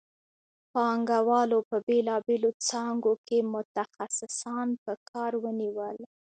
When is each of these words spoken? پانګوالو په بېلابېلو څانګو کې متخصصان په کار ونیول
پانګوالو 0.71 1.59
په 1.69 1.77
بېلابېلو 1.87 2.49
څانګو 2.67 3.13
کې 3.27 3.37
متخصصان 3.53 4.67
په 4.83 4.91
کار 5.09 5.31
ونیول 5.43 5.97